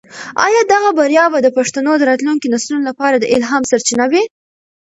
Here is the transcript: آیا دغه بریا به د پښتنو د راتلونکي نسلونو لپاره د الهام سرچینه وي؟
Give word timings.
آیا 0.45 0.61
دغه 0.73 0.89
بریا 0.97 1.25
به 1.31 1.39
د 1.43 1.47
پښتنو 1.57 1.91
د 1.97 2.03
راتلونکي 2.09 2.47
نسلونو 2.53 2.83
لپاره 2.89 3.15
د 3.17 3.25
الهام 3.35 3.63
سرچینه 3.71 4.05
وي؟ 4.11 4.23